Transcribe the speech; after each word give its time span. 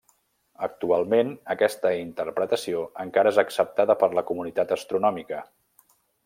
Actualment, 0.67 1.27
aquesta 1.55 1.91
interpretació 1.97 2.81
encara 3.05 3.35
és 3.35 3.39
acceptada 3.45 3.97
per 4.01 4.11
la 4.21 4.25
comunitat 4.31 4.75
astronòmica. 4.79 5.45